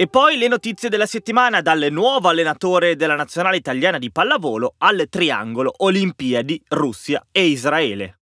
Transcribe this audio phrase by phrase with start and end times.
[0.00, 5.08] E poi le notizie della settimana dal nuovo allenatore della nazionale italiana di pallavolo al
[5.10, 8.20] triangolo Olimpiadi, Russia e Israele.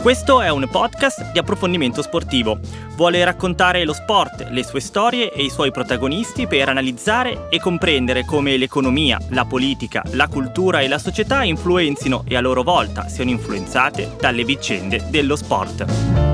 [0.00, 2.58] Questo è un podcast di approfondimento sportivo.
[2.96, 8.24] Vuole raccontare lo sport, le sue storie e i suoi protagonisti per analizzare e comprendere
[8.24, 13.28] come l'economia, la politica, la cultura e la società influenzino e a loro volta siano
[13.28, 16.33] influenzate dalle vicende dello sport.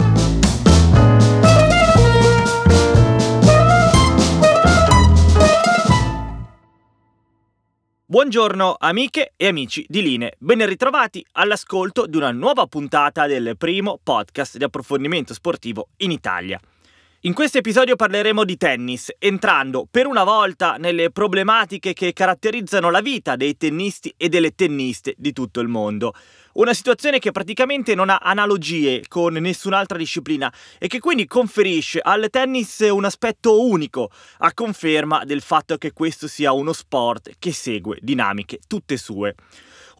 [8.11, 14.01] Buongiorno amiche e amici di Line, ben ritrovati all'ascolto di una nuova puntata del primo
[14.03, 16.59] podcast di approfondimento sportivo in Italia.
[17.21, 22.99] In questo episodio parleremo di tennis, entrando per una volta nelle problematiche che caratterizzano la
[22.99, 26.13] vita dei tennisti e delle tenniste di tutto il mondo.
[26.53, 32.27] Una situazione che praticamente non ha analogie con nessun'altra disciplina e che quindi conferisce al
[32.29, 37.97] tennis un aspetto unico, a conferma del fatto che questo sia uno sport che segue
[38.01, 39.35] dinamiche tutte sue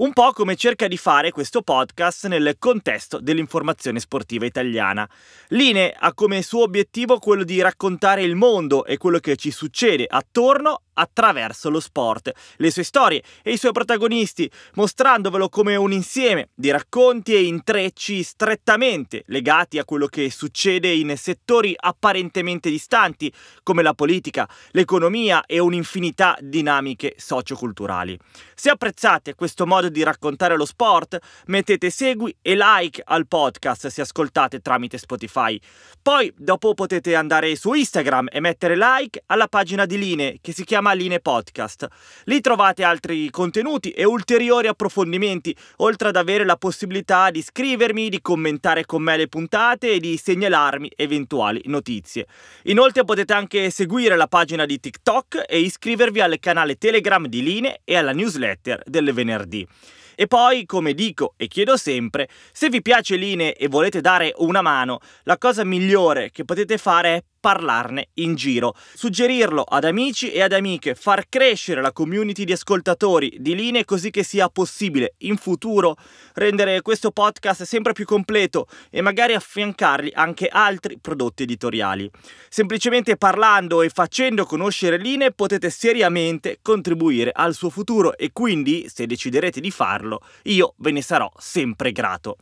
[0.02, 5.07] un po' come cerca di fare questo podcast nel contesto dell'informazione sportiva italiana.
[5.49, 10.07] Line ha come suo obiettivo quello di raccontare il mondo e quello che ci succede
[10.09, 16.50] attorno attraverso lo sport, le sue storie e i suoi protagonisti, mostrandovelo come un insieme
[16.53, 23.31] di racconti e intrecci strettamente legati a quello che succede in settori apparentemente distanti
[23.62, 28.18] come la politica, l'economia e un'infinità di dinamiche socioculturali.
[28.56, 34.01] Se apprezzate questo modo di raccontare lo sport, mettete segui e like al podcast se
[34.01, 35.59] ascoltate tramite Spotify.
[36.01, 40.63] Poi dopo potete andare su Instagram e mettere like alla pagina di Line che si
[40.63, 41.88] chiama Linee Podcast.
[42.24, 48.22] Lì trovate altri contenuti e ulteriori approfondimenti, oltre ad avere la possibilità di scrivermi, di
[48.22, 52.25] commentare con me le puntate e di segnalarmi eventuali notizie.
[52.64, 57.81] Inoltre potete anche seguire la pagina di TikTok e iscrivervi al canale Telegram di Line
[57.84, 59.68] e alla newsletter del venerdì.
[60.16, 64.62] E poi, come dico e chiedo sempre, se vi piace Line e volete dare una
[64.62, 70.41] mano, la cosa migliore che potete fare è parlarne in giro, suggerirlo ad amici e
[70.41, 75.35] ad amiche, far crescere la community di ascoltatori di linee così che sia possibile in
[75.35, 75.97] futuro
[76.35, 82.09] rendere questo podcast sempre più completo e magari affiancargli anche altri prodotti editoriali.
[82.47, 89.07] Semplicemente parlando e facendo conoscere linee potete seriamente contribuire al suo futuro e quindi, se
[89.07, 92.38] deciderete di farlo, io ve ne sarò sempre grato.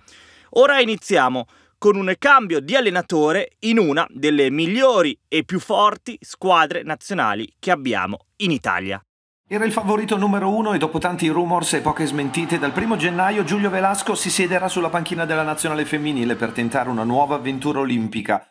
[0.51, 1.47] Ora iniziamo
[1.79, 7.71] con un cambio di allenatore in una delle migliori e più forti squadre nazionali che
[7.71, 9.01] abbiamo in Italia.
[9.47, 13.45] Era il favorito numero uno e dopo tanti rumors e poche smentite, dal primo gennaio
[13.45, 18.45] Giulio Velasco si siederà sulla panchina della nazionale femminile per tentare una nuova avventura olimpica.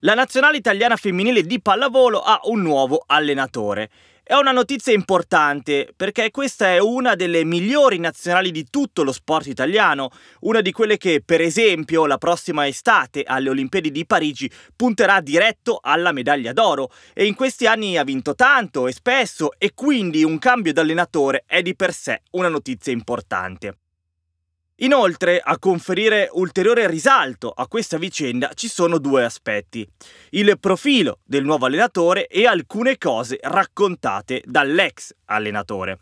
[0.00, 3.88] La nazionale italiana femminile di pallavolo ha un nuovo allenatore
[4.26, 9.48] è una notizia importante perché questa è una delle migliori nazionali di tutto lo sport
[9.48, 10.08] italiano,
[10.40, 15.78] una di quelle che per esempio la prossima estate alle Olimpiadi di Parigi punterà diretto
[15.78, 20.38] alla medaglia d'oro e in questi anni ha vinto tanto e spesso e quindi un
[20.38, 23.76] cambio d'allenatore è di per sé una notizia importante.
[24.78, 29.88] Inoltre, a conferire ulteriore risalto a questa vicenda ci sono due aspetti,
[30.30, 36.00] il profilo del nuovo allenatore e alcune cose raccontate dall'ex allenatore.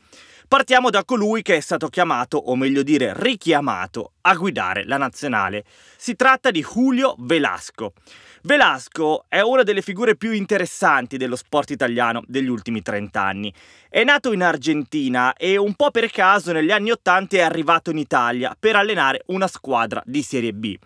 [0.52, 5.64] Partiamo da colui che è stato chiamato, o meglio dire richiamato, a guidare la nazionale.
[5.96, 7.94] Si tratta di Julio Velasco.
[8.42, 13.50] Velasco è una delle figure più interessanti dello sport italiano degli ultimi 30 anni.
[13.88, 17.96] È nato in Argentina e un po' per caso negli anni 80 è arrivato in
[17.96, 20.76] Italia per allenare una squadra di Serie B.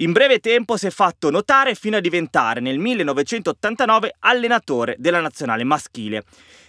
[0.00, 5.64] In breve tempo si è fatto notare fino a diventare nel 1989 allenatore della nazionale
[5.64, 6.22] maschile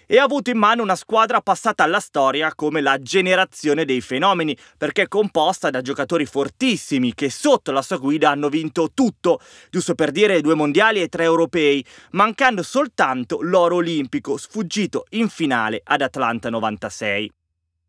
[0.07, 4.57] e ha avuto in mano una squadra passata alla storia come la generazione dei fenomeni,
[4.77, 9.39] perché è composta da giocatori fortissimi che sotto la sua guida hanno vinto tutto,
[9.69, 15.81] giusto per dire due mondiali e tre europei, mancando soltanto l'oro olimpico sfuggito in finale
[15.83, 17.31] ad Atlanta 96.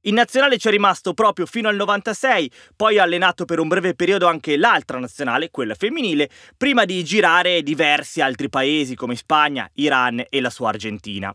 [0.03, 3.95] In nazionale ci è rimasto proprio fino al 96, poi ha allenato per un breve
[3.95, 10.25] periodo anche l'altra nazionale, quella femminile, prima di girare diversi altri paesi come Spagna, Iran
[10.29, 11.35] e la sua Argentina.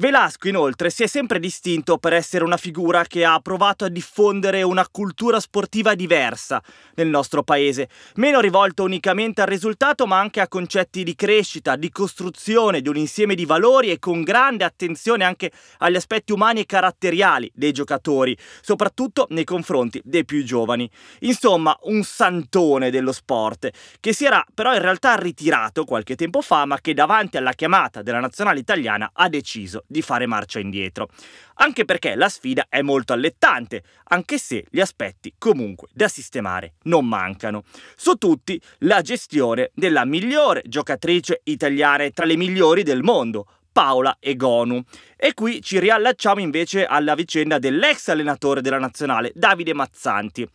[0.00, 4.62] Velasco inoltre si è sempre distinto per essere una figura che ha provato a diffondere
[4.62, 6.62] una cultura sportiva diversa
[6.94, 11.90] nel nostro paese, meno rivolta unicamente al risultato ma anche a concetti di crescita, di
[11.90, 16.66] costruzione di un insieme di valori e con grande attenzione anche agli aspetti umani e
[16.66, 20.88] caratteriali dei giocatori, soprattutto nei confronti dei più giovani.
[21.22, 23.68] Insomma, un santone dello sport,
[23.98, 28.00] che si era però in realtà ritirato qualche tempo fa ma che davanti alla chiamata
[28.00, 31.08] della nazionale italiana ha deciso di fare marcia indietro.
[31.54, 37.06] Anche perché la sfida è molto allettante, anche se gli aspetti comunque da sistemare non
[37.06, 37.64] mancano.
[37.96, 44.82] Su tutti la gestione della migliore giocatrice italiana tra le migliori del mondo, Paola Egonu.
[45.16, 50.48] E qui ci riallacciamo invece alla vicenda dell'ex allenatore della nazionale, Davide Mazzanti.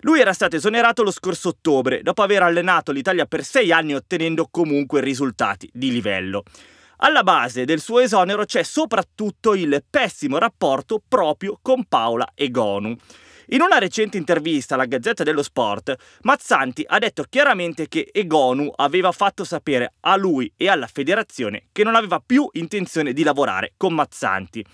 [0.00, 4.48] Lui era stato esonerato lo scorso ottobre, dopo aver allenato l'Italia per sei anni ottenendo
[4.50, 6.42] comunque risultati di livello.
[7.04, 12.96] Alla base del suo esonero c'è soprattutto il pessimo rapporto proprio con Paola Egonu.
[13.48, 19.12] In una recente intervista alla Gazzetta dello Sport, Mazzanti ha detto chiaramente che Egonu aveva
[19.12, 23.92] fatto sapere a lui e alla federazione che non aveva più intenzione di lavorare con
[23.92, 24.64] Mazzanti.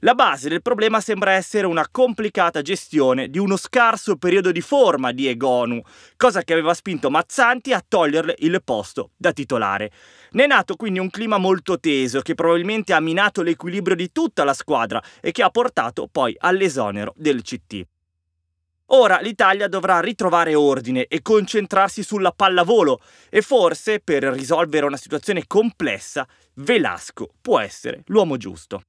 [0.00, 5.10] La base del problema sembra essere una complicata gestione di uno scarso periodo di forma
[5.10, 5.80] di Egonu,
[6.16, 9.90] cosa che aveva spinto Mazzanti a toglierle il posto da titolare.
[10.32, 14.44] Ne è nato quindi un clima molto teso che probabilmente ha minato l'equilibrio di tutta
[14.44, 17.86] la squadra e che ha portato poi all'esonero del CT.
[18.90, 23.00] Ora l'Italia dovrà ritrovare ordine e concentrarsi sulla pallavolo
[23.30, 28.82] e forse per risolvere una situazione complessa Velasco può essere l'uomo giusto.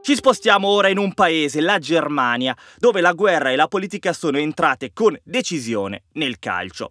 [0.00, 4.38] Ci spostiamo ora in un paese, la Germania, dove la guerra e la politica sono
[4.38, 6.88] entrate con decisione nel calcio.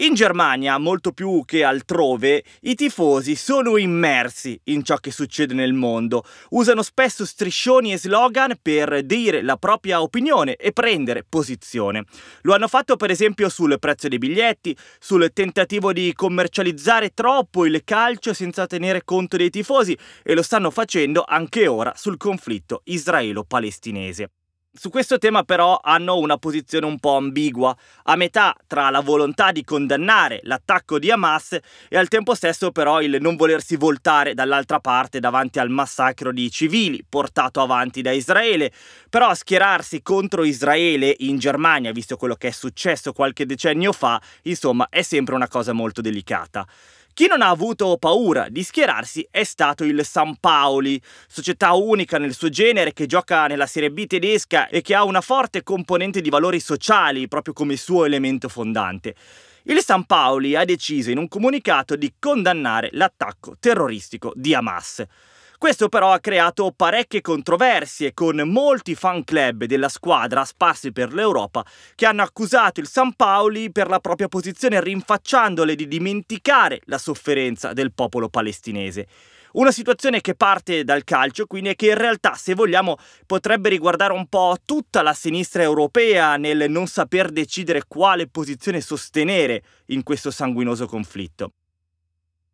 [0.00, 5.74] In Germania, molto più che altrove, i tifosi sono immersi in ciò che succede nel
[5.74, 6.24] mondo.
[6.50, 12.04] Usano spesso striscioni e slogan per dire la propria opinione e prendere posizione.
[12.42, 17.82] Lo hanno fatto per esempio sul prezzo dei biglietti, sul tentativo di commercializzare troppo il
[17.84, 24.30] calcio senza tenere conto dei tifosi e lo stanno facendo anche ora sul conflitto israelo-palestinese.
[24.72, 29.50] Su questo tema però hanno una posizione un po' ambigua, a metà tra la volontà
[29.50, 31.58] di condannare l'attacco di Hamas
[31.88, 36.48] e al tempo stesso però il non volersi voltare dall'altra parte davanti al massacro di
[36.52, 38.70] civili portato avanti da Israele,
[39.10, 44.86] però schierarsi contro Israele in Germania, visto quello che è successo qualche decennio fa, insomma
[44.88, 46.64] è sempre una cosa molto delicata.
[47.12, 52.34] Chi non ha avuto paura di schierarsi è stato il San Paoli, società unica nel
[52.34, 56.30] suo genere che gioca nella Serie B tedesca e che ha una forte componente di
[56.30, 59.14] valori sociali proprio come suo elemento fondante.
[59.64, 65.04] Il San Paoli ha deciso in un comunicato di condannare l'attacco terroristico di Hamas.
[65.60, 71.62] Questo però ha creato parecchie controversie con molti fan club della squadra sparsi per l'Europa
[71.94, 77.74] che hanno accusato il San Paoli per la propria posizione rinfacciandole di dimenticare la sofferenza
[77.74, 79.06] del popolo palestinese.
[79.52, 84.14] Una situazione che parte dal calcio, quindi, e che in realtà, se vogliamo, potrebbe riguardare
[84.14, 90.30] un po' tutta la sinistra europea nel non saper decidere quale posizione sostenere in questo
[90.30, 91.52] sanguinoso conflitto.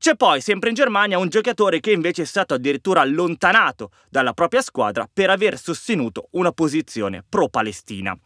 [0.06, 4.62] C'è poi, sempre in Germania, un giocatore che invece è stato addirittura allontanato dalla propria
[4.62, 8.16] squadra per aver sostenuto una posizione pro-Palestina.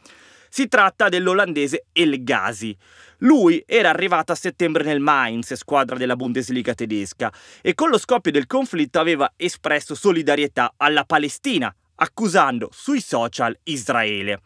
[0.50, 2.76] Si tratta dell'olandese El Ghazi.
[3.20, 7.32] Lui era arrivato a settembre nel Mainz, squadra della Bundesliga tedesca,
[7.62, 14.42] e con lo scoppio del conflitto aveva espresso solidarietà alla Palestina, accusando sui social Israele.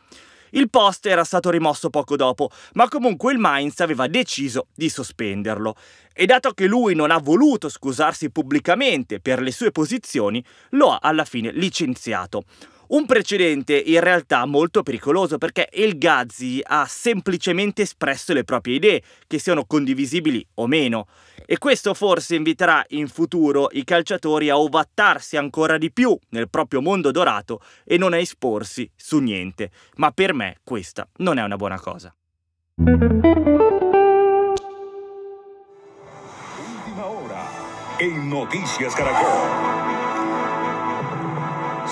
[0.54, 5.75] Il post era stato rimosso poco dopo, ma comunque il Mainz aveva deciso di sospenderlo.
[6.12, 10.99] E dato che lui non ha voluto scusarsi pubblicamente per le sue posizioni, lo ha
[11.02, 12.44] alla fine licenziato.
[12.86, 19.02] Un precedente in realtà molto pericoloso perché El Ghazi ha semplicemente espresso le proprie idee,
[19.26, 21.06] che siano condivisibili o meno.
[21.46, 26.80] E questo forse inviterà in futuro i calciatori a ovattarsi ancora di più nel proprio
[26.80, 29.70] mondo dorato e non a esporsi su niente.
[29.96, 32.14] Ma per me questa non è una buona cosa.
[37.98, 39.73] en Noticias Caracol.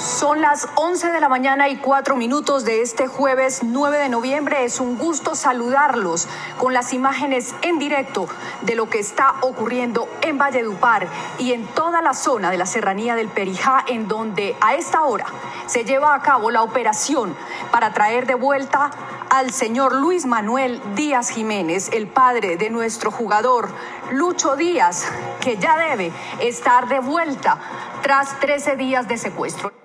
[0.03, 4.65] Son las 11 de la mañana y 4 minutos de este jueves 9 de noviembre.
[4.65, 6.27] Es un gusto saludarlos
[6.59, 8.27] con las imágenes en directo
[8.63, 11.07] de lo que está ocurriendo en Valledupar
[11.39, 15.27] y en toda la zona de la serranía del Perijá, en donde a esta hora
[15.67, 17.37] se lleva a cabo la operación
[17.71, 18.91] para traer de vuelta
[19.31, 23.69] al señor Luis Manuel Díaz Jiménez, el padre de nuestro jugador
[24.11, 25.07] Lucho Díaz,
[25.41, 27.57] que ya debe estar de vuelta
[28.03, 29.82] tras 13 días de secuestro.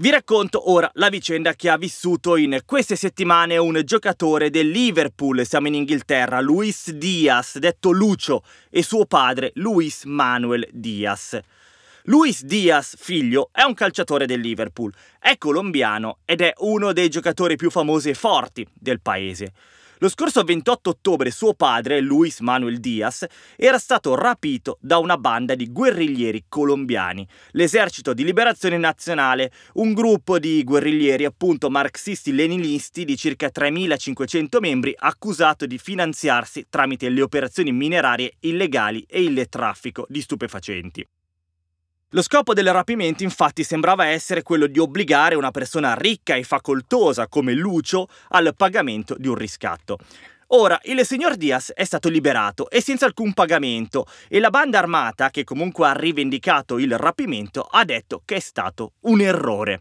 [0.00, 5.44] Vi racconto ora la vicenda che ha vissuto in queste settimane un giocatore del Liverpool,
[5.44, 11.38] siamo in Inghilterra, Luis Diaz, detto Lucio, e suo padre Luis Manuel Diaz.
[12.04, 17.56] Luis Diaz, figlio, è un calciatore del Liverpool, è colombiano ed è uno dei giocatori
[17.56, 19.52] più famosi e forti del paese.
[20.02, 25.54] Lo scorso 28 ottobre suo padre, Luis Manuel Diaz, era stato rapito da una banda
[25.54, 33.50] di guerriglieri colombiani, l'esercito di liberazione nazionale, un gruppo di guerriglieri appunto marxisti-leninisti di circa
[33.50, 41.06] 3500 membri accusato di finanziarsi tramite le operazioni minerarie illegali e il traffico di stupefacenti.
[42.12, 47.28] Lo scopo del rapimento infatti sembrava essere quello di obbligare una persona ricca e facoltosa
[47.28, 49.96] come Lucio al pagamento di un riscatto.
[50.48, 55.30] Ora, il signor Diaz è stato liberato e senza alcun pagamento e la banda armata,
[55.30, 59.78] che comunque ha rivendicato il rapimento, ha detto che è stato un errore.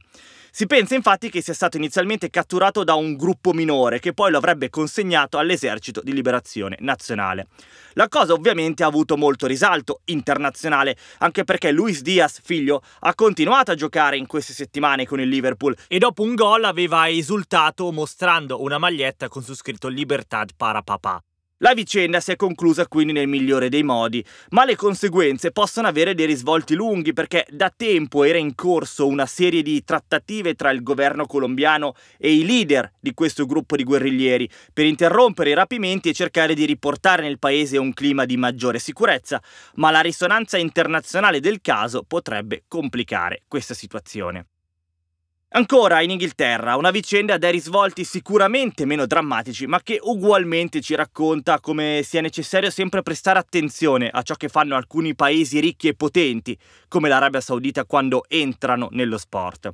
[0.52, 4.38] Si pensa infatti che sia stato inizialmente catturato da un gruppo minore che poi lo
[4.38, 7.48] avrebbe consegnato all'esercito di liberazione nazionale.
[7.94, 13.72] La cosa ovviamente ha avuto molto risalto internazionale, anche perché Luis Diaz, figlio, ha continuato
[13.72, 18.62] a giocare in queste settimane con il Liverpool e dopo un gol aveva esultato mostrando
[18.62, 21.22] una maglietta con su scritto Libertad para papà.
[21.62, 26.16] La vicenda si è conclusa quindi nel migliore dei modi, ma le conseguenze possono avere
[26.16, 30.82] dei risvolti lunghi perché da tempo era in corso una serie di trattative tra il
[30.82, 36.14] governo colombiano e i leader di questo gruppo di guerriglieri per interrompere i rapimenti e
[36.14, 39.42] cercare di riportare nel paese un clima di maggiore sicurezza,
[39.76, 44.46] ma la risonanza internazionale del caso potrebbe complicare questa situazione.
[45.52, 51.60] Ancora in Inghilterra, una vicenda dai risvolti sicuramente meno drammatici, ma che ugualmente ci racconta
[51.60, 56.56] come sia necessario sempre prestare attenzione a ciò che fanno alcuni paesi ricchi e potenti,
[56.88, 59.72] come l'Arabia Saudita quando entrano nello sport.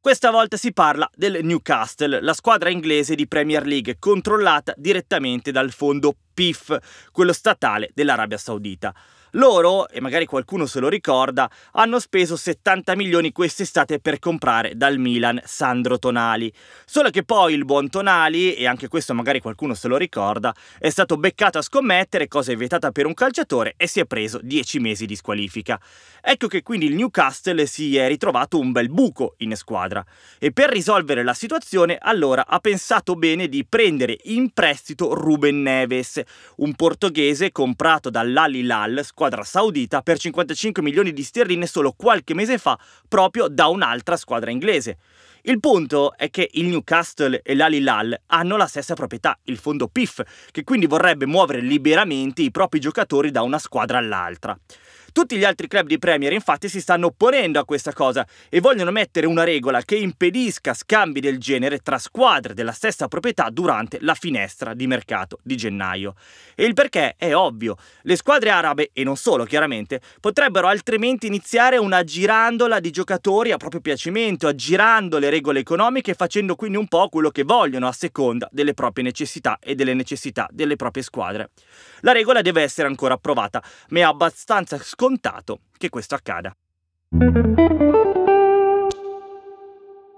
[0.00, 5.72] Questa volta si parla del Newcastle, la squadra inglese di Premier League controllata direttamente dal
[5.72, 6.78] fondo PIF,
[7.10, 8.94] quello statale dell'Arabia Saudita.
[9.32, 14.98] Loro, e magari qualcuno se lo ricorda, hanno speso 70 milioni quest'estate per comprare dal
[14.98, 16.52] Milan Sandro Tonali.
[16.86, 20.88] Solo che poi il buon Tonali, e anche questo magari qualcuno se lo ricorda, è
[20.88, 25.06] stato beccato a scommettere, cosa vietata per un calciatore, e si è preso 10 mesi
[25.06, 25.78] di squalifica.
[26.20, 30.04] Ecco che quindi il Newcastle si è ritrovato un bel buco in squadra.
[30.38, 36.20] E per risolvere la situazione, allora ha pensato bene di prendere in prestito Ruben Neves,
[36.56, 42.56] un portoghese comprato dall'Al Hilal, squadra saudita per 55 milioni di sterline solo qualche mese
[42.56, 44.98] fa proprio da un'altra squadra inglese.
[45.42, 50.22] Il punto è che il Newcastle e l'Al hanno la stessa proprietà, il fondo PIF,
[50.52, 54.56] che quindi vorrebbe muovere liberamente i propri giocatori da una squadra all'altra.
[55.12, 58.90] Tutti gli altri club di Premier infatti si stanno opponendo a questa cosa e vogliono
[58.90, 64.14] mettere una regola che impedisca scambi del genere tra squadre della stessa proprietà durante la
[64.14, 66.14] finestra di mercato di gennaio.
[66.54, 67.76] E il perché è ovvio.
[68.02, 73.56] Le squadre arabe, e non solo chiaramente, potrebbero altrimenti iniziare una girandola di giocatori a
[73.56, 77.92] proprio piacimento, aggirando le regole economiche e facendo quindi un po' quello che vogliono a
[77.92, 81.50] seconda delle proprie necessità e delle necessità delle proprie squadre.
[82.00, 86.52] La regola deve essere ancora approvata, ma è abbastanza scontato scontato che questo accada.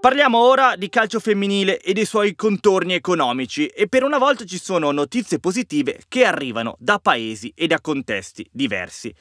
[0.01, 4.57] Parliamo ora di calcio femminile e dei suoi contorni economici e per una volta ci
[4.57, 9.13] sono notizie positive che arrivano da paesi e da contesti diversi.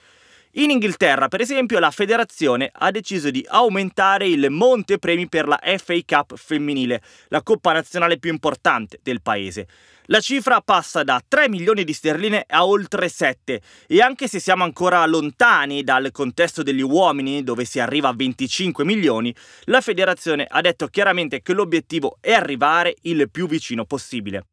[0.55, 5.61] In Inghilterra, per esempio, la federazione ha deciso di aumentare il monte premi per la
[5.77, 9.69] FA Cup femminile, la coppa nazionale più importante del paese.
[10.07, 14.65] La cifra passa da 3 milioni di sterline a oltre 7 e anche se siamo
[14.65, 19.33] ancora lontani dal contesto degli uomini dove si arriva a 25 milioni,
[19.67, 24.47] la federazione ha detto chiaramente che l'obiettivo è arrivare il più vicino possibile.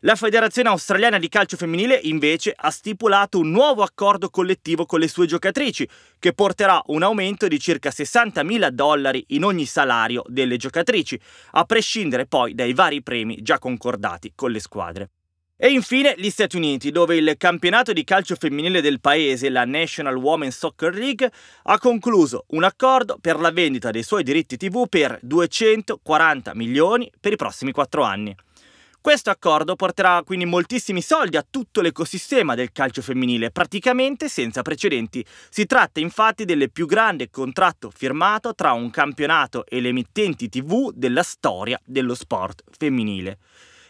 [0.00, 5.08] La Federazione Australiana di Calcio Femminile invece ha stipulato un nuovo accordo collettivo con le
[5.08, 5.88] sue giocatrici,
[6.18, 11.18] che porterà un aumento di circa 60.000 dollari in ogni salario delle giocatrici,
[11.52, 15.10] a prescindere poi dai vari premi già concordati con le squadre.
[15.56, 20.16] E infine gli Stati Uniti, dove il campionato di calcio femminile del paese, la National
[20.16, 25.18] Women's Soccer League, ha concluso un accordo per la vendita dei suoi diritti TV per
[25.22, 28.36] 240 milioni per i prossimi quattro anni.
[29.06, 35.24] Questo accordo porterà quindi moltissimi soldi a tutto l'ecosistema del calcio femminile, praticamente senza precedenti.
[35.48, 40.90] Si tratta infatti del più grande contratto firmato tra un campionato e le emittenti TV
[40.92, 43.38] della storia dello sport femminile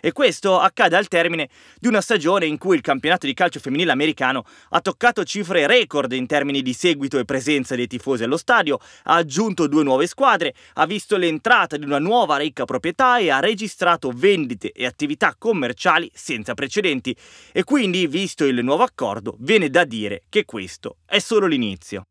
[0.07, 1.49] e questo accade al termine
[1.81, 6.13] di una stagione in cui il campionato di calcio femminile americano ha toccato cifre record
[6.13, 10.55] in termini di seguito e presenza dei tifosi allo stadio, ha aggiunto due nuove squadre,
[10.75, 16.09] ha visto l'entrata di una nuova ricca proprietà e ha registrato vendite e attività commerciali
[16.15, 17.13] senza precedenti
[17.51, 22.07] e quindi, visto il nuovo accordo, viene da dire che questo è solo l'inizio.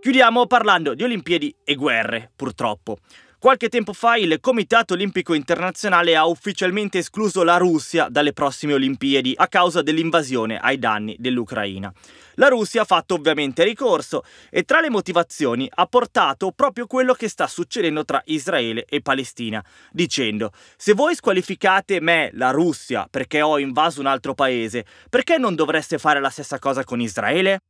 [0.00, 2.98] Chiudiamo parlando di Olimpiadi e guerre, purtroppo.
[3.44, 9.34] Qualche tempo fa il Comitato Olimpico Internazionale ha ufficialmente escluso la Russia dalle prossime Olimpiadi
[9.36, 11.92] a causa dell'invasione ai danni dell'Ucraina.
[12.36, 17.28] La Russia ha fatto ovviamente ricorso e tra le motivazioni ha portato proprio quello che
[17.28, 23.58] sta succedendo tra Israele e Palestina, dicendo se voi squalificate me, la Russia, perché ho
[23.58, 27.60] invaso un altro paese, perché non dovreste fare la stessa cosa con Israele?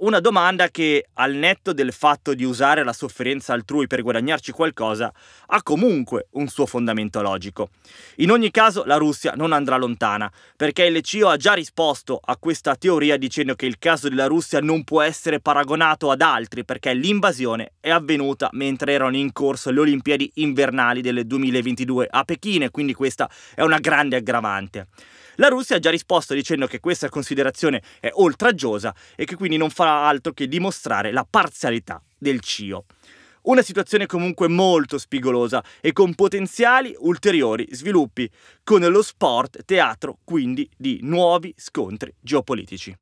[0.00, 5.12] Una domanda che, al netto del fatto di usare la sofferenza altrui per guadagnarci qualcosa,
[5.46, 7.70] ha comunque un suo fondamento logico.
[8.18, 12.76] In ogni caso, la Russia non andrà lontana, perché CIO ha già risposto a questa
[12.76, 17.72] teoria dicendo che il caso della Russia non può essere paragonato ad altri, perché l'invasione
[17.80, 22.94] è avvenuta mentre erano in corso le Olimpiadi invernali del 2022 a Pechino, e quindi
[22.94, 24.86] questa è una grande aggravante.
[25.40, 29.70] La Russia ha già risposto dicendo che questa considerazione è oltraggiosa e che quindi non
[29.70, 32.86] farà altro che dimostrare la parzialità del CIO.
[33.42, 38.28] Una situazione comunque molto spigolosa e con potenziali ulteriori sviluppi,
[38.64, 42.96] con lo sport teatro quindi di nuovi scontri geopolitici.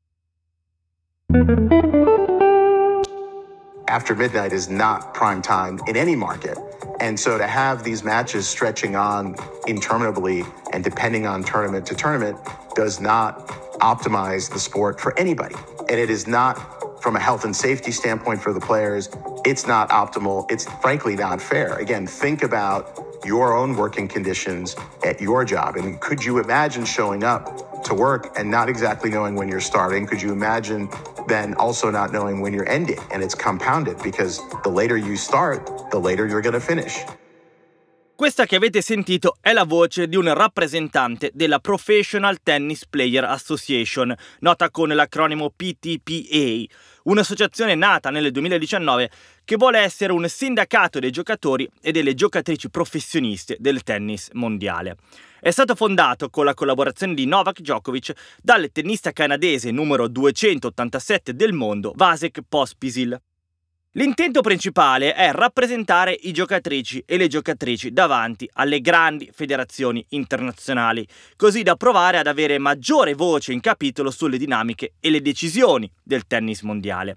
[3.88, 6.75] After midnight is not prime time in any market.
[7.00, 9.36] And so to have these matches stretching on
[9.66, 12.38] interminably and depending on tournament to tournament
[12.74, 13.48] does not
[13.80, 15.54] optimize the sport for anybody.
[15.88, 16.75] And it is not,
[17.06, 19.08] from a health and safety standpoint for the players,
[19.44, 20.44] it's not optimal.
[20.50, 21.78] It's frankly not fair.
[21.78, 25.76] Again, think about your own working conditions at your job.
[25.76, 30.04] And could you imagine showing up to work and not exactly knowing when you're starting?
[30.04, 30.88] Could you imagine
[31.28, 32.98] then also not knowing when you're ending?
[33.12, 37.04] And it's compounded because the later you start, the later you're going to finish.
[38.16, 44.14] Questa che avete sentito è la voce di un rappresentante della Professional Tennis Player Association,
[44.40, 46.64] nota con l'acronimo PTPA,
[47.02, 49.10] un'associazione nata nel 2019
[49.44, 54.96] che vuole essere un sindacato dei giocatori e delle giocatrici professioniste del tennis mondiale.
[55.38, 61.52] È stato fondato con la collaborazione di Novak Djokovic dal tennista canadese numero 287 del
[61.52, 63.20] mondo Vasek Pospisil.
[63.96, 71.62] L'intento principale è rappresentare i giocatrici e le giocatrici davanti alle grandi federazioni internazionali, così
[71.62, 76.60] da provare ad avere maggiore voce in capitolo sulle dinamiche e le decisioni del tennis
[76.60, 77.16] mondiale.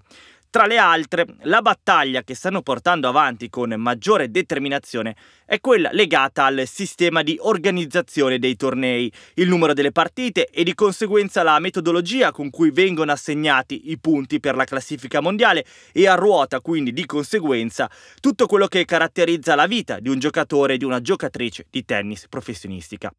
[0.52, 5.14] Tra le altre, la battaglia che stanno portando avanti con maggiore determinazione
[5.46, 10.74] è quella legata al sistema di organizzazione dei tornei, il numero delle partite e di
[10.74, 16.16] conseguenza la metodologia con cui vengono assegnati i punti per la classifica mondiale e a
[16.16, 20.84] ruota quindi di conseguenza tutto quello che caratterizza la vita di un giocatore e di
[20.84, 23.12] una giocatrice di tennis professionistica.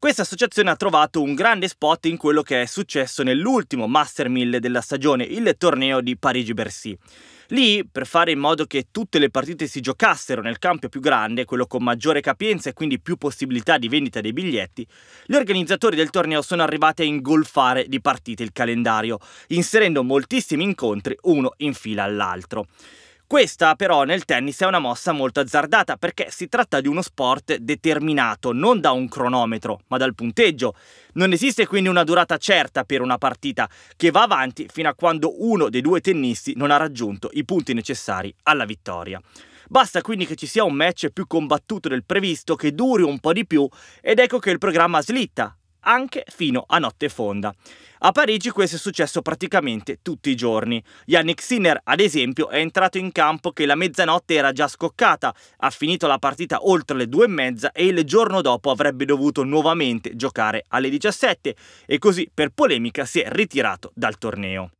[0.00, 4.60] Questa associazione ha trovato un grande spot in quello che è successo nell'ultimo Master 1000
[4.60, 6.96] della stagione, il torneo di Parigi-Bercy.
[7.48, 11.44] Lì, per fare in modo che tutte le partite si giocassero nel campo più grande,
[11.44, 14.86] quello con maggiore capienza e quindi più possibilità di vendita dei biglietti,
[15.26, 21.18] gli organizzatori del torneo sono arrivati a ingolfare di partite il calendario, inserendo moltissimi incontri
[21.22, 22.68] uno in fila all'altro.
[23.28, 27.56] Questa però nel tennis è una mossa molto azzardata perché si tratta di uno sport
[27.56, 30.74] determinato non da un cronometro ma dal punteggio.
[31.12, 35.44] Non esiste quindi una durata certa per una partita che va avanti fino a quando
[35.46, 39.20] uno dei due tennisti non ha raggiunto i punti necessari alla vittoria.
[39.68, 43.34] Basta quindi che ci sia un match più combattuto del previsto, che duri un po'
[43.34, 43.68] di più
[44.00, 47.54] ed ecco che il programma slitta, anche fino a notte fonda.
[48.00, 50.82] A Parigi questo è successo praticamente tutti i giorni.
[51.06, 55.70] Yannick Sinner, ad esempio, è entrato in campo che la mezzanotte era già scoccata, ha
[55.70, 60.14] finito la partita oltre le due e mezza e il giorno dopo avrebbe dovuto nuovamente
[60.14, 64.70] giocare alle 17 e così per polemica si è ritirato dal torneo.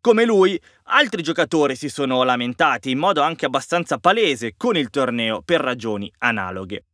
[0.00, 5.40] Come lui, altri giocatori si sono lamentati in modo anche abbastanza palese con il torneo
[5.42, 6.84] per ragioni analoghe.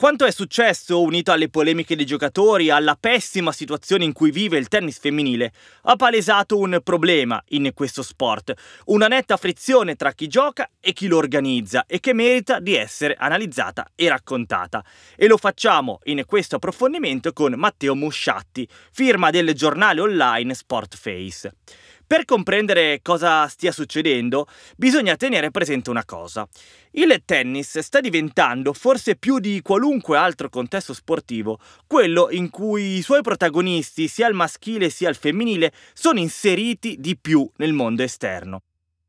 [0.00, 4.66] Quanto è successo, unito alle polemiche dei giocatori, alla pessima situazione in cui vive il
[4.66, 8.54] tennis femminile, ha palesato un problema in questo sport,
[8.86, 13.14] una netta frizione tra chi gioca e chi lo organizza e che merita di essere
[13.14, 14.82] analizzata e raccontata.
[15.16, 21.52] E lo facciamo in questo approfondimento con Matteo Musciatti, firma del giornale online Sportface.
[22.10, 26.44] Per comprendere cosa stia succedendo, bisogna tenere presente una cosa.
[26.90, 33.02] Il tennis sta diventando, forse più di qualunque altro contesto sportivo, quello in cui i
[33.02, 38.62] suoi protagonisti, sia il maschile sia il femminile, sono inseriti di più nel mondo esterno.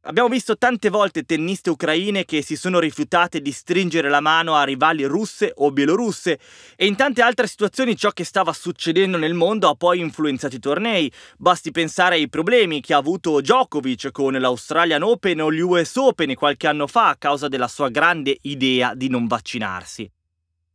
[0.06, 4.64] Abbiamo visto tante volte tenniste ucraine che si sono rifiutate di stringere la mano a
[4.64, 6.40] rivali russe o bielorusse
[6.76, 10.60] e in tante altre situazioni ciò che stava succedendo nel mondo ha poi influenzato i
[10.60, 11.12] tornei.
[11.38, 16.34] Basti pensare ai problemi che ha avuto Djokovic con l'Australian Open o gli US Open
[16.34, 20.12] qualche anno fa a causa della sua grande idea di non vaccinarsi.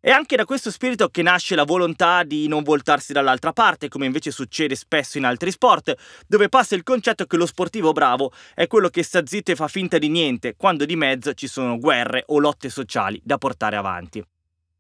[0.07, 4.07] È anche da questo spirito che nasce la volontà di non voltarsi dall'altra parte, come
[4.07, 5.97] invece succede spesso in altri sport,
[6.29, 9.67] dove passa il concetto che lo sportivo bravo è quello che sta zitto e fa
[9.67, 14.25] finta di niente, quando di mezzo ci sono guerre o lotte sociali da portare avanti.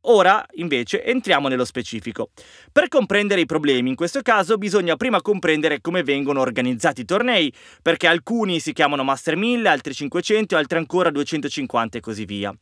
[0.08, 2.30] Ora, invece, entriamo nello specifico.
[2.70, 7.52] Per comprendere i problemi, in questo caso, bisogna prima comprendere come vengono organizzati i tornei,
[7.82, 12.54] perché alcuni si chiamano Master 1000, altri 500, altri ancora 250 e così via.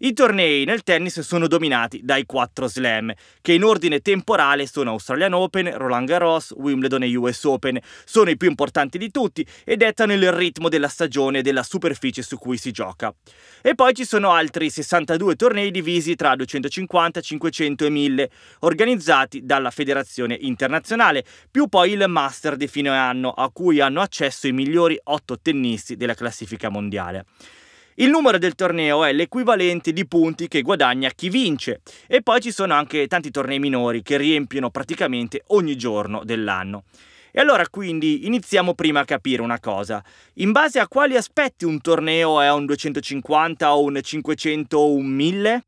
[0.00, 5.32] I tornei nel tennis sono dominati dai quattro slam, che in ordine temporale sono Australian
[5.32, 7.80] Open, Roland Garros, Wimbledon e US Open.
[8.04, 12.20] Sono i più importanti di tutti e dettano il ritmo della stagione e della superficie
[12.20, 13.14] su cui si gioca.
[13.62, 19.44] E poi ci sono altri 62 tornei divisi tra 250 50, 500 e 1000, organizzati
[19.44, 24.52] dalla Federazione Internazionale, più poi il Master di fine anno, a cui hanno accesso i
[24.52, 27.26] migliori 8 tennisti della classifica mondiale.
[27.94, 32.50] Il numero del torneo è l'equivalente di punti che guadagna chi vince e poi ci
[32.50, 36.84] sono anche tanti tornei minori che riempiono praticamente ogni giorno dell'anno.
[37.30, 40.02] E allora quindi iniziamo prima a capire una cosa.
[40.34, 45.06] In base a quali aspetti un torneo è un 250 o un 500 o un
[45.06, 45.64] 1000?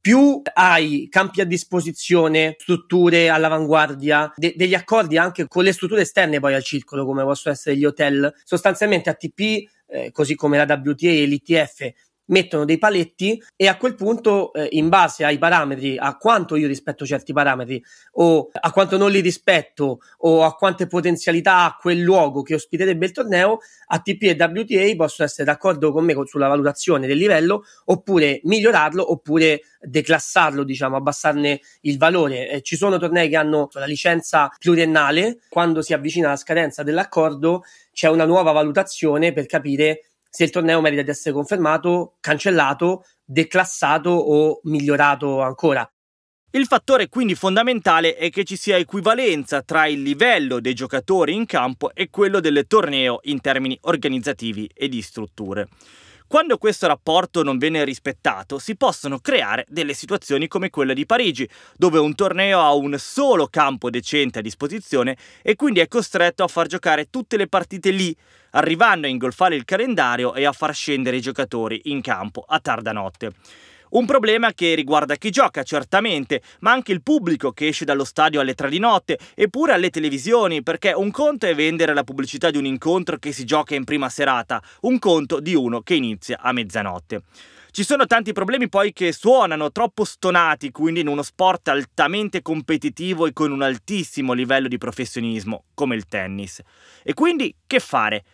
[0.00, 6.40] Più hai campi a disposizione, strutture all'avanguardia, de- degli accordi anche con le strutture esterne
[6.40, 11.08] poi al circolo, come possono essere gli hotel, sostanzialmente ATP, eh, così come la WTA
[11.08, 11.92] e l'ITF,
[12.28, 16.66] mettono dei paletti e a quel punto, eh, in base ai parametri, a quanto io
[16.66, 22.00] rispetto certi parametri o a quanto non li rispetto o a quante potenzialità ha quel
[22.00, 27.06] luogo che ospiterebbe il torneo, ATP e WTA possono essere d'accordo con me sulla valutazione
[27.06, 32.50] del livello oppure migliorarlo oppure declassarlo, diciamo, abbassarne il valore.
[32.50, 37.62] Eh, ci sono tornei che hanno la licenza pluriennale, quando si avvicina la scadenza dell'accordo
[37.92, 44.10] c'è una nuova valutazione per capire se il torneo merita di essere confermato, cancellato, declassato
[44.10, 45.90] o migliorato ancora.
[46.50, 51.44] Il fattore quindi fondamentale è che ci sia equivalenza tra il livello dei giocatori in
[51.44, 55.68] campo e quello del torneo in termini organizzativi e di strutture.
[56.28, 61.48] Quando questo rapporto non viene rispettato, si possono creare delle situazioni come quella di Parigi,
[61.74, 66.48] dove un torneo ha un solo campo decente a disposizione e quindi è costretto a
[66.48, 68.14] far giocare tutte le partite lì,
[68.50, 72.92] arrivando a ingolfare il calendario e a far scendere i giocatori in campo a tarda
[72.92, 73.32] notte.
[73.90, 78.40] Un problema che riguarda chi gioca, certamente, ma anche il pubblico che esce dallo stadio
[78.40, 82.58] alle tre di notte, eppure alle televisioni, perché un conto è vendere la pubblicità di
[82.58, 86.52] un incontro che si gioca in prima serata, un conto di uno che inizia a
[86.52, 87.22] mezzanotte.
[87.70, 93.26] Ci sono tanti problemi poi che suonano troppo stonati, quindi in uno sport altamente competitivo
[93.26, 96.60] e con un altissimo livello di professionismo, come il tennis.
[97.02, 98.24] E quindi che fare?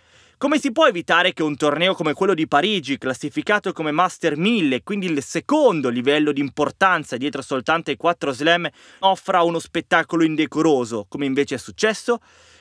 [0.45, 4.83] Come si può evitare che un torneo come quello di Parigi, classificato come Master 1000,
[4.83, 11.07] quindi il secondo livello di importanza dietro soltanto ai 4 slam, offra uno spettacolo indecoroso,
[11.09, 12.19] come invece è successo?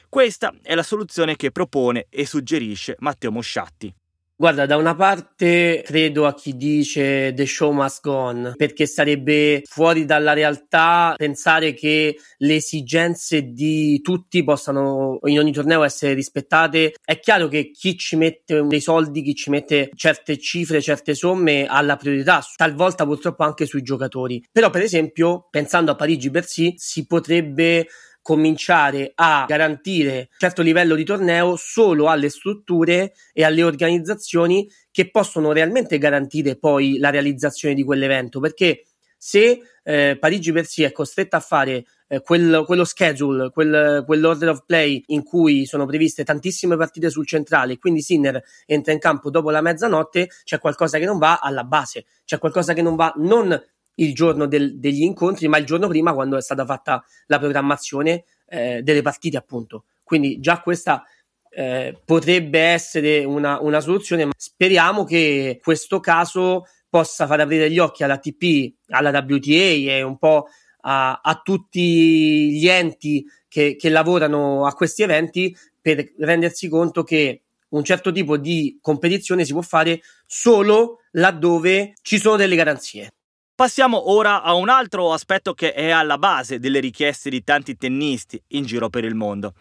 [0.07, 3.93] Questa è la soluzione che propone e suggerisce Matteo Mosciatti.
[4.35, 9.61] Guarda, da una parte credo a chi dice the show must go on, perché sarebbe
[9.63, 16.93] fuori dalla realtà pensare che le esigenze di tutti possano in ogni torneo essere rispettate.
[17.05, 21.67] È chiaro che chi ci mette dei soldi, chi ci mette certe cifre, certe somme
[21.67, 24.43] ha la priorità, talvolta purtroppo anche sui giocatori.
[24.51, 27.85] Però, per esempio, pensando a Parigi Bercy, si potrebbe
[28.23, 35.11] cominciare a garantire un certo livello di torneo solo alle strutture e alle organizzazioni che
[35.11, 38.39] possono realmente garantire poi la realizzazione di quell'evento.
[38.39, 38.85] Perché
[39.17, 44.49] se eh, Parigi per sé è costretta a fare eh, quel, quello schedule, quel, quell'order
[44.49, 49.29] of play in cui sono previste tantissime partite sul centrale, quindi Sinner entra in campo
[49.29, 53.13] dopo la mezzanotte, c'è qualcosa che non va alla base, c'è qualcosa che non va
[53.17, 53.61] non
[53.95, 58.25] il giorno del, degli incontri, ma il giorno prima quando è stata fatta la programmazione
[58.47, 59.85] eh, delle partite, appunto.
[60.03, 61.03] Quindi già questa
[61.49, 67.79] eh, potrebbe essere una, una soluzione, ma speriamo che questo caso possa far aprire gli
[67.79, 70.47] occhi alla TP, alla WTA e un po'
[70.81, 77.41] a, a tutti gli enti che, che lavorano a questi eventi per rendersi conto che
[77.69, 83.11] un certo tipo di competizione si può fare solo laddove ci sono delle garanzie.
[83.55, 88.41] Passiamo ora a un altro aspetto che è alla base delle richieste di tanti tennisti
[88.47, 89.53] in giro per il mondo.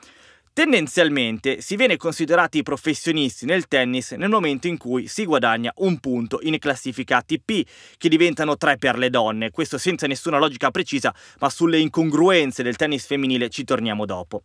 [0.54, 6.38] Tendenzialmente si viene considerati professionisti nel tennis nel momento in cui si guadagna un punto
[6.40, 11.50] in classifica ATP, che diventano tre per le donne, questo senza nessuna logica precisa, ma
[11.50, 14.44] sulle incongruenze del tennis femminile ci torniamo dopo.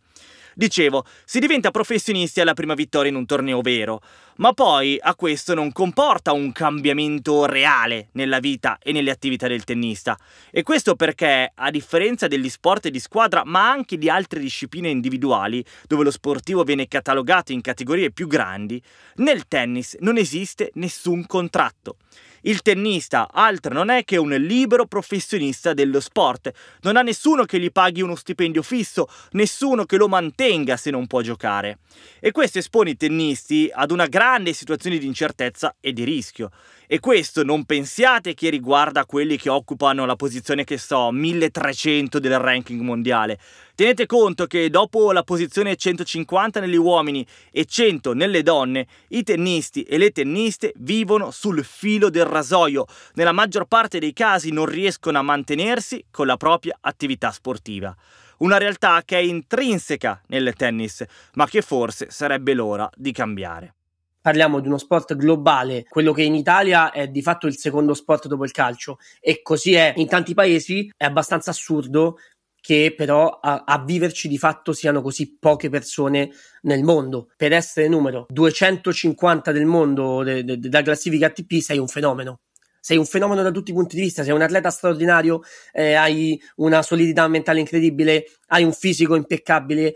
[0.58, 4.00] Dicevo, si diventa professionisti alla prima vittoria in un torneo vero,
[4.38, 9.62] ma poi a questo non comporta un cambiamento reale nella vita e nelle attività del
[9.62, 10.18] tennista.
[10.50, 15.64] E questo perché, a differenza degli sport di squadra, ma anche di altre discipline individuali,
[15.86, 18.82] dove lo sportivo viene catalogato in categorie più grandi,
[19.18, 21.98] nel tennis non esiste nessun contratto.
[22.42, 26.50] Il tennista altro non è che un libero professionista dello sport,
[26.82, 31.06] non ha nessuno che gli paghi uno stipendio fisso, nessuno che lo mantenga se non
[31.06, 31.78] può giocare.
[32.20, 36.50] E questo espone i tennisti ad una grande situazione di incertezza e di rischio.
[36.86, 42.38] E questo non pensiate che riguarda quelli che occupano la posizione che so, 1300 del
[42.38, 43.38] ranking mondiale.
[43.78, 49.84] Tenete conto che dopo la posizione 150 negli uomini e 100 nelle donne, i tennisti
[49.84, 52.86] e le tenniste vivono sul filo del rasoio.
[53.14, 57.94] Nella maggior parte dei casi non riescono a mantenersi con la propria attività sportiva.
[58.38, 63.74] Una realtà che è intrinseca nel tennis, ma che forse sarebbe l'ora di cambiare
[64.20, 68.26] parliamo di uno sport globale, quello che in Italia è di fatto il secondo sport
[68.26, 72.18] dopo il calcio e così è in tanti paesi, è abbastanza assurdo
[72.68, 76.30] che però a, a, viverci di fatto siano così poche persone
[76.64, 77.30] nel mondo.
[77.34, 82.40] Per essere numero 250 del mondo de, de, de, classifica ATP sei un fenomeno.
[82.78, 85.40] Sei un fenomeno da tutti i punti di vista, sei un atleta straordinario,
[85.72, 89.94] eh, hai una solidità mentale incredibile, hai un fisico impeccabile.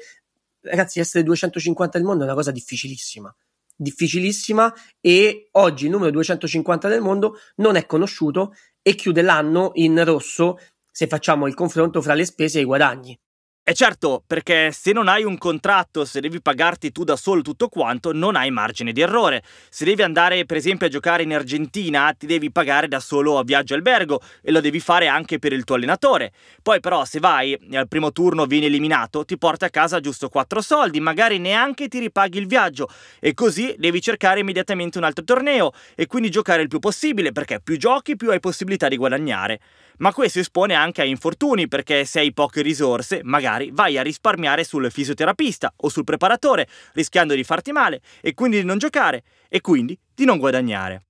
[0.62, 3.34] Ragazzi, essere 250 del mondo è una cosa difficilissima
[3.74, 10.04] difficilissima e oggi il numero 250 del mondo non è conosciuto e chiude l'anno in
[10.04, 10.58] rosso
[10.92, 13.18] se facciamo il confronto fra le spese e i guadagni.
[13.64, 17.68] E certo, perché se non hai un contratto, se devi pagarti tu da solo tutto
[17.68, 19.44] quanto, non hai margine di errore.
[19.70, 23.44] Se devi andare, per esempio, a giocare in Argentina, ti devi pagare da solo a
[23.44, 26.32] viaggio albergo e lo devi fare anche per il tuo allenatore.
[26.60, 30.28] Poi però se vai e al primo turno vieni eliminato, ti porti a casa giusto
[30.28, 32.88] 4 soldi, magari neanche ti ripaghi il viaggio
[33.20, 37.60] e così devi cercare immediatamente un altro torneo e quindi giocare il più possibile, perché
[37.60, 39.60] più giochi più hai possibilità di guadagnare.
[39.98, 44.64] Ma questo espone anche a infortuni, perché se hai poche risorse, magari vai a risparmiare
[44.64, 49.60] sul fisioterapista o sul preparatore, rischiando di farti male e quindi di non giocare e
[49.60, 51.04] quindi di non guadagnare.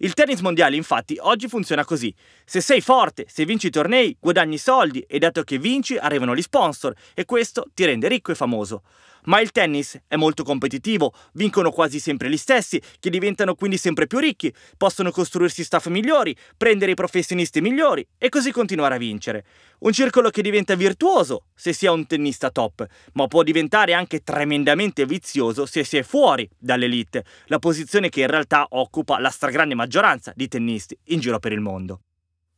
[0.00, 2.14] Il tennis mondiale infatti oggi funziona così.
[2.44, 6.42] Se sei forte, se vinci i tornei, guadagni soldi e dato che vinci arrivano gli
[6.42, 8.82] sponsor e questo ti rende ricco e famoso.
[9.26, 14.06] Ma il tennis è molto competitivo, vincono quasi sempre gli stessi, che diventano quindi sempre
[14.06, 19.44] più ricchi, possono costruirsi staff migliori, prendere i professionisti migliori e così continuare a vincere.
[19.78, 24.22] Un circolo che diventa virtuoso se si è un tennista top, ma può diventare anche
[24.22, 29.74] tremendamente vizioso se si è fuori dall'elite, la posizione che in realtà occupa la stragrande
[29.74, 32.00] maggioranza di tennisti in giro per il mondo.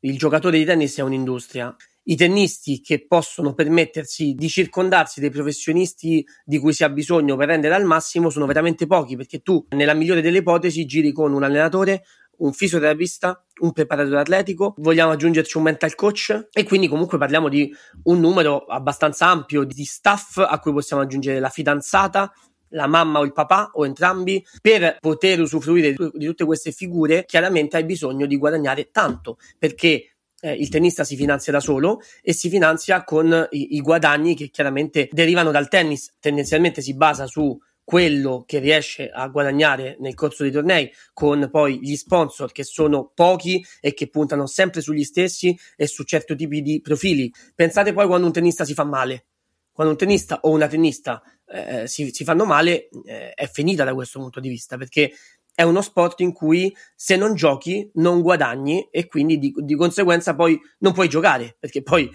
[0.00, 1.74] Il giocatore di tennis è un'industria
[2.08, 7.48] i tennisti che possono permettersi di circondarsi dei professionisti di cui si ha bisogno per
[7.48, 11.42] rendere al massimo sono veramente pochi perché tu nella migliore delle ipotesi giri con un
[11.42, 12.04] allenatore
[12.38, 17.74] un fisioterapista, un preparatore atletico, vogliamo aggiungerci un mental coach e quindi comunque parliamo di
[18.04, 22.32] un numero abbastanza ampio di staff a cui possiamo aggiungere la fidanzata,
[22.68, 27.76] la mamma o il papà o entrambi, per poter usufruire di tutte queste figure, chiaramente
[27.76, 32.48] hai bisogno di guadagnare tanto perché eh, il tennista si finanzia da solo e si
[32.48, 36.14] finanzia con i, i, guadagni che chiaramente derivano dal tennis.
[36.20, 41.80] Tendenzialmente si basa su quello che riesce a guadagnare nel corso dei tornei con poi
[41.80, 46.60] gli sponsor che sono pochi e che puntano sempre sugli stessi e su certi tipi
[46.60, 47.32] di profili.
[47.54, 49.28] Pensate poi quando un tennista si fa male.
[49.72, 53.94] Quando un tennista o una tennista eh, si, si, fanno male, eh, è finita da
[53.94, 55.12] questo punto di vista perché
[55.58, 60.36] è uno sport in cui se non giochi non guadagni e quindi di, di conseguenza
[60.36, 62.08] poi non puoi giocare perché poi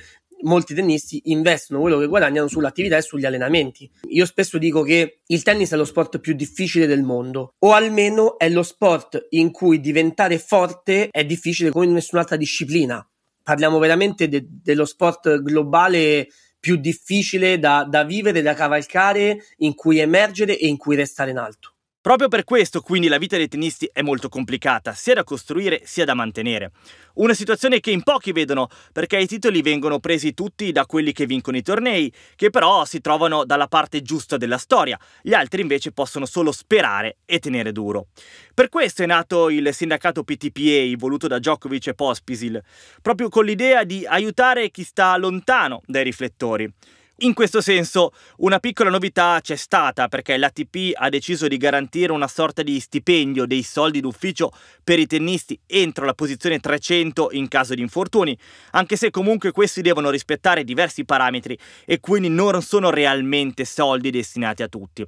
[0.43, 3.91] molti tennisti investono quello che guadagnano sull'attività e sugli allenamenti.
[4.11, 8.37] Io spesso dico che il tennis è lo sport più difficile del mondo, o almeno
[8.37, 13.05] è lo sport in cui diventare forte è difficile come in nessun'altra disciplina.
[13.43, 16.29] parliamo veramente de- dello sport globale
[16.61, 21.37] più difficile da, da vivere, da cavalcare, in cui emergere e in cui restare in
[21.39, 21.72] alto.
[22.03, 26.03] Proprio per questo, quindi, la vita dei tennisti è molto complicata, sia da costruire sia
[26.03, 26.71] da mantenere.
[27.13, 31.25] Una situazione che in pochi vedono, perché i titoli vengono presi tutti da quelli che
[31.25, 35.93] vincono i tornei, che però si trovano dalla parte giusta della storia, gli altri invece
[35.93, 38.07] possono solo sperare e tenere duro.
[38.53, 42.61] Per questo è nato il sindacato PTPA, voluto da Djokovic e Pospisil,
[43.01, 46.69] proprio con l'idea di aiutare chi sta lontano dai riflettori.
[47.17, 52.27] In questo senso, una piccola novità c'è stata perché l'ATP ha deciso di garantire una
[52.27, 54.51] sorta di stipendio dei soldi d'ufficio
[54.83, 58.35] per i tennisti entro la posizione 300 in caso di infortuni,
[58.71, 64.63] anche se comunque questi devono rispettare diversi parametri e quindi non sono realmente soldi destinati
[64.63, 65.05] a tutti.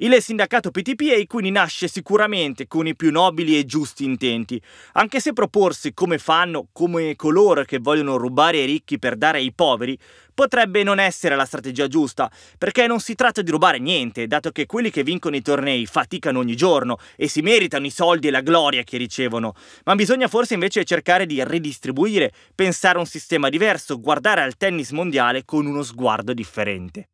[0.00, 5.32] Il sindacato PTPA quindi nasce sicuramente con i più nobili e giusti intenti, anche se
[5.32, 9.98] proporsi come fanno come coloro che vogliono rubare ai ricchi per dare ai poveri
[10.32, 14.66] potrebbe non essere la strategia giusta, perché non si tratta di rubare niente, dato che
[14.66, 18.40] quelli che vincono i tornei faticano ogni giorno e si meritano i soldi e la
[18.40, 23.98] gloria che ricevono, ma bisogna forse invece cercare di ridistribuire, pensare a un sistema diverso,
[23.98, 27.08] guardare al tennis mondiale con uno sguardo differente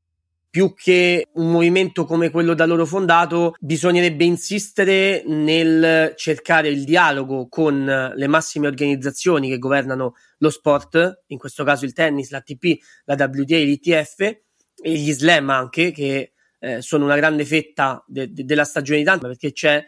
[0.55, 7.49] più che un movimento come quello da loro fondato, bisognerebbe insistere nel cercare il dialogo
[7.49, 13.17] con le massime organizzazioni che governano lo sport, in questo caso il tennis, l'ATP, la
[13.19, 18.63] WTA, l'ITF e gli slam anche, che eh, sono una grande fetta de- de- della
[18.63, 19.85] stagione di tanto, perché c'è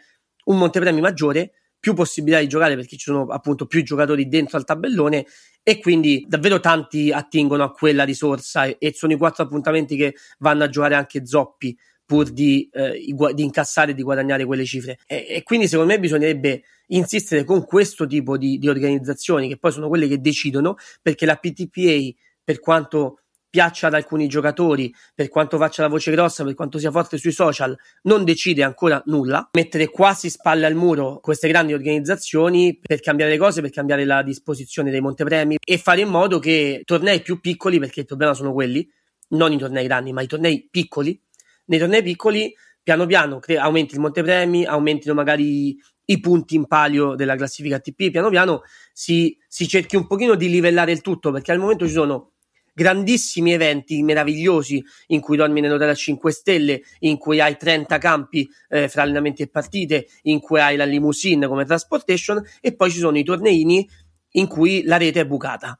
[0.47, 4.65] un montepremi maggiore, più possibilità di giocare perché ci sono appunto più giocatori dentro al
[4.65, 5.25] tabellone
[5.63, 10.15] e quindi davvero tanti attingono a quella risorsa e, e sono i quattro appuntamenti che
[10.39, 14.97] vanno a giocare anche Zoppi pur di, eh, di incassare e di guadagnare quelle cifre.
[15.05, 19.73] E, e, quindi secondo me bisognerebbe insistere con questo tipo di, di organizzazioni che poi
[19.73, 25.57] sono quelle che decidono perché la PTPA per quanto piaccia ad alcuni giocatori, per quanto
[25.57, 29.49] faccia la voce grossa, per quanto sia forte sui social, non decide ancora nulla.
[29.53, 34.21] Mettere quasi spalle al muro queste grandi organizzazioni per cambiare le cose, per cambiare la
[34.23, 38.53] disposizione dei montepremi e fare in modo che tornei più piccoli, perché il problema sono
[38.53, 38.87] quelli,
[39.29, 41.19] non i tornei grandi, ma i tornei piccoli.
[41.65, 45.77] Nei tornei piccoli, piano piano, cre- aumenti il montepremi, aumentino magari
[46.09, 48.61] i punti in palio della classifica ATP, piano piano
[48.93, 52.31] si, si cerchi un pochino di livellare il tutto, perché al momento ci sono
[52.77, 58.47] grandissimi eventi meravigliosi in cui dormi nell'hotel a 5 stelle, in cui hai 30 campi
[58.69, 62.99] eh, fra allenamenti e partite, in cui hai la limousine come transportation e poi ci
[62.99, 63.89] sono i torneini
[64.33, 65.75] in cui la rete è bucata.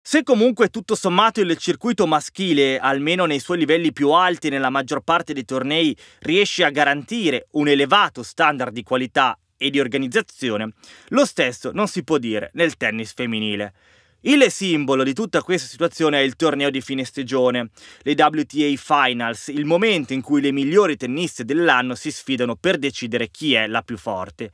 [0.00, 5.02] Se comunque tutto sommato il circuito maschile, almeno nei suoi livelli più alti nella maggior
[5.02, 10.72] parte dei tornei, riesce a garantire un elevato standard di qualità e di organizzazione,
[11.08, 13.74] lo stesso non si può dire nel tennis femminile.
[14.22, 17.70] Il simbolo di tutta questa situazione è il torneo di fine stagione,
[18.02, 23.28] le WTA Finals, il momento in cui le migliori tenniste dell'anno si sfidano per decidere
[23.28, 24.50] chi è la più forte.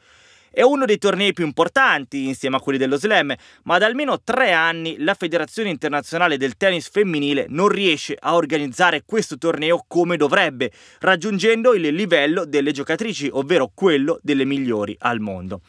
[0.51, 4.53] È uno dei tornei più importanti insieme a quelli dello slam, ma da almeno tre
[4.53, 10.73] anni la Federazione Internazionale del Tennis Femminile non riesce a organizzare questo torneo come dovrebbe,
[11.01, 15.63] raggiungendo il livello delle giocatrici, ovvero quello delle migliori al mondo.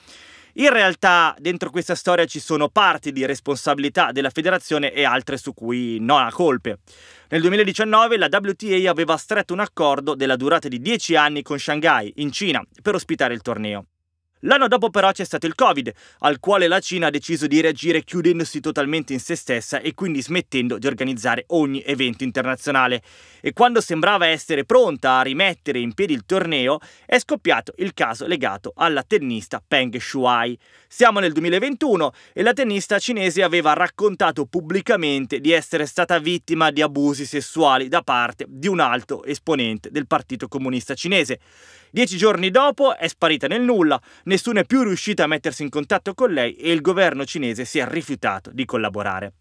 [0.57, 5.53] In realtà dentro questa storia ci sono parti di responsabilità della federazione e altre su
[5.53, 6.79] cui non ha colpe.
[7.27, 12.13] Nel 2019 la WTA aveva stretto un accordo della durata di 10 anni con Shanghai,
[12.17, 13.87] in Cina, per ospitare il torneo.
[14.41, 18.03] L'anno dopo però c'è stato il Covid, al quale la Cina ha deciso di reagire
[18.03, 23.01] chiudendosi totalmente in se stessa e quindi smettendo di organizzare ogni evento internazionale.
[23.41, 28.27] E quando sembrava essere pronta a rimettere in piedi il torneo, è scoppiato il caso
[28.27, 30.57] legato alla tennista Peng Shuai.
[30.87, 36.81] Siamo nel 2021 e la tennista cinese aveva raccontato pubblicamente di essere stata vittima di
[36.81, 41.39] abusi sessuali da parte di un alto esponente del Partito Comunista Cinese.
[41.95, 46.13] Dieci giorni dopo è sparita nel nulla, nessuno è più riuscito a mettersi in contatto
[46.13, 49.31] con lei e il governo cinese si è rifiutato di collaborare.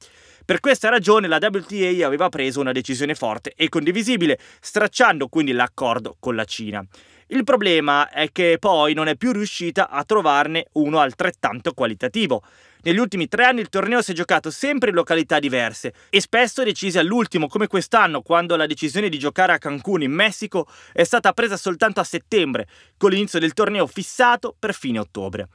[0.44, 6.14] Per questa ragione la WTA aveva preso una decisione forte e condivisibile, stracciando quindi l'accordo
[6.20, 6.86] con la Cina.
[7.28, 12.42] Il problema è che poi non è più riuscita a trovarne uno altrettanto qualitativo.
[12.82, 16.62] Negli ultimi tre anni il torneo si è giocato sempre in località diverse e spesso
[16.62, 21.32] decise all'ultimo, come quest'anno, quando la decisione di giocare a Cancun in Messico è stata
[21.32, 25.48] presa soltanto a settembre, con l'inizio del torneo fissato per fine ottobre.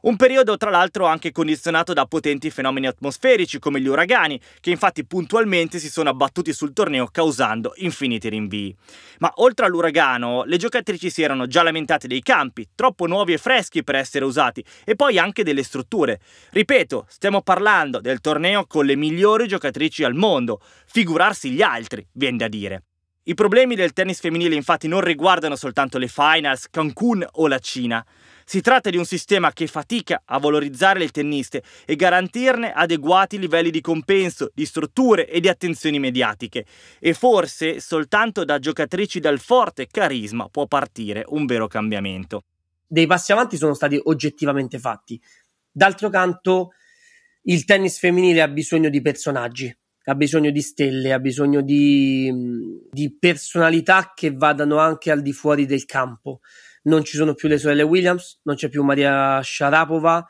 [0.00, 5.04] Un periodo tra l'altro anche condizionato da potenti fenomeni atmosferici come gli uragani, che infatti
[5.04, 8.76] puntualmente si sono abbattuti sul torneo causando infiniti rinvii.
[9.18, 13.82] Ma oltre all'uragano, le giocatrici si erano già lamentate dei campi, troppo nuovi e freschi
[13.82, 16.20] per essere usati, e poi anche delle strutture.
[16.50, 22.36] Ripeto, stiamo parlando del torneo con le migliori giocatrici al mondo, figurarsi gli altri, viene
[22.36, 22.84] da dire.
[23.24, 28.02] I problemi del tennis femminile infatti non riguardano soltanto le finals, Cancun o la Cina.
[28.48, 33.68] Si tratta di un sistema che fatica a valorizzare le tenniste e garantirne adeguati livelli
[33.68, 36.64] di compenso, di strutture e di attenzioni mediatiche.
[36.98, 42.44] E forse soltanto da giocatrici dal forte carisma può partire un vero cambiamento.
[42.86, 45.20] Dei passi avanti sono stati oggettivamente fatti.
[45.70, 46.70] D'altro canto,
[47.42, 52.32] il tennis femminile ha bisogno di personaggi, ha bisogno di stelle, ha bisogno di,
[52.90, 56.40] di personalità che vadano anche al di fuori del campo
[56.88, 60.26] non ci sono più le sorelle Williams, non c'è più Maria Sharapova.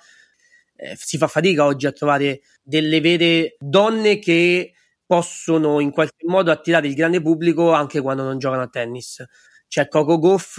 [0.76, 4.74] Eh, si fa fatica oggi a trovare delle vere donne che
[5.06, 9.24] possono in qualche modo attirare il grande pubblico anche quando non giocano a tennis.
[9.66, 10.58] C'è Coco Goff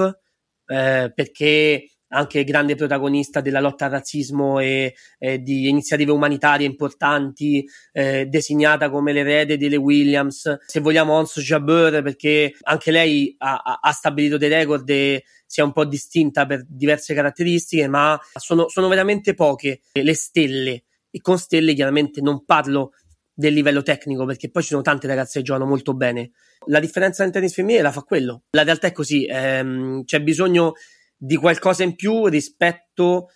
[0.66, 7.66] eh, perché anche grande protagonista della lotta al razzismo e, e di iniziative umanitarie importanti,
[7.92, 10.58] eh, designata come l'erede delle Williams.
[10.66, 15.64] Se vogliamo Ons Jabeur, perché anche lei ha, ha, stabilito dei record e si è
[15.64, 20.84] un po' distinta per diverse caratteristiche, ma sono, sono veramente poche le stelle.
[21.12, 22.92] E con stelle chiaramente non parlo
[23.34, 26.32] del livello tecnico, perché poi ci sono tante ragazze che giocano molto bene.
[26.66, 28.44] La differenza nel tennis femminile la fa quello.
[28.52, 30.74] La realtà è così, ehm, c'è bisogno
[31.22, 33.28] di qualcosa in più rispetto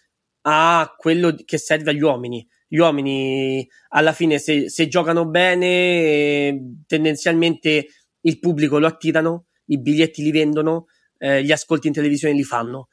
[0.43, 2.47] a quello che serve agli uomini.
[2.67, 7.87] Gli uomini alla fine se, se giocano bene tendenzialmente
[8.21, 10.85] il pubblico lo attirano, i biglietti li vendono,
[11.17, 12.87] eh, gli ascolti in televisione li fanno.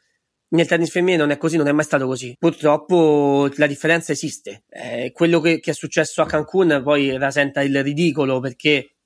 [0.49, 2.35] Nel tennis femminile non è così, non è mai stato così.
[2.37, 4.65] Purtroppo la differenza esiste.
[4.69, 8.97] Eh, quello che, che, è successo a Cancun poi rasenta il ridicolo perché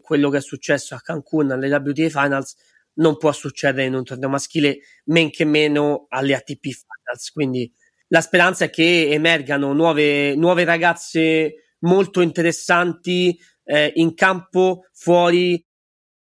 [0.00, 2.56] quello che è successo a Cancun alle WTA Finals
[2.94, 7.30] non può succedere in un torneo maschile, men che meno alle ATP Finals.
[7.32, 7.72] Quindi
[8.08, 15.64] la speranza è che emergano nuove, nuove ragazze molto interessanti eh, in campo, fuori,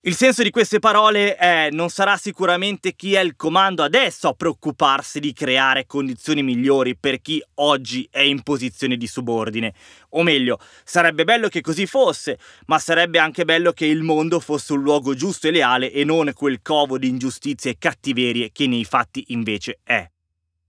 [0.02, 4.34] il senso di queste parole è non sarà sicuramente chi è il comando adesso a
[4.34, 9.74] preoccuparsi di creare condizioni migliori per chi oggi è in posizione di subordine.
[10.12, 14.72] O meglio, sarebbe bello che così fosse, ma sarebbe anche bello che il mondo fosse
[14.72, 18.86] un luogo giusto e leale e non quel covo di ingiustizie e cattiverie che nei
[18.86, 20.10] fatti invece è.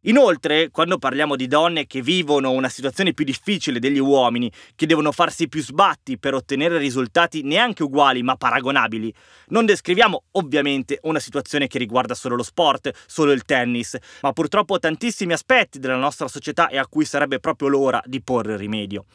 [0.02, 5.10] Inoltre, quando parliamo di donne che vivono una situazione più difficile degli uomini, che devono
[5.10, 9.12] farsi più sbatti per ottenere risultati neanche uguali ma paragonabili,
[9.48, 14.78] non descriviamo ovviamente una situazione che riguarda solo lo sport, solo il tennis, ma purtroppo
[14.78, 19.06] tantissimi aspetti della nostra società e a cui sarebbe proprio l'ora di porre rimedio.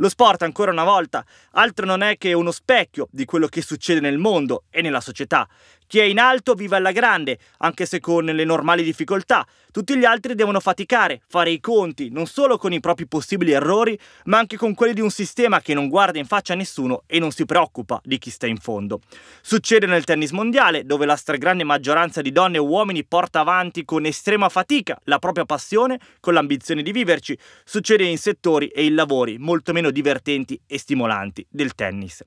[0.00, 4.00] Lo sport, ancora una volta, altro non è che uno specchio di quello che succede
[4.00, 5.46] nel mondo e nella società.
[5.90, 9.44] Chi è in alto vive alla grande, anche se con le normali difficoltà.
[9.72, 13.98] Tutti gli altri devono faticare, fare i conti, non solo con i propri possibili errori,
[14.26, 17.18] ma anche con quelli di un sistema che non guarda in faccia a nessuno e
[17.18, 19.00] non si preoccupa di chi sta in fondo.
[19.40, 24.04] Succede nel tennis mondiale, dove la stragrande maggioranza di donne e uomini porta avanti con
[24.04, 27.36] estrema fatica la propria passione con l'ambizione di viverci.
[27.64, 32.24] Succede in settori e in lavori molto meno divertenti e stimolanti del tennis.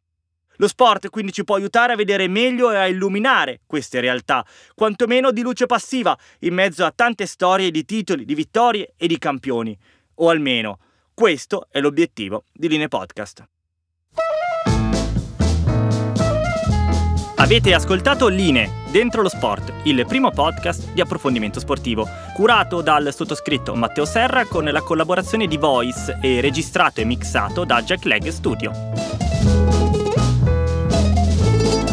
[0.57, 4.45] Lo sport quindi ci può aiutare a vedere meglio e a illuminare queste realtà,
[4.75, 9.17] quantomeno di luce passiva, in mezzo a tante storie di titoli, di vittorie e di
[9.17, 9.77] campioni.
[10.15, 10.79] O almeno,
[11.13, 13.47] questo è l'obiettivo di Line Podcast.
[17.43, 23.75] Avete ascoltato Line Dentro lo Sport, il primo podcast di approfondimento sportivo, curato dal sottoscritto
[23.75, 29.32] Matteo Serra con la collaborazione di Voice e registrato e mixato da Jack Leg Studio.